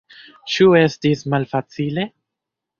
[0.53, 2.09] Ĉu estis malfacile?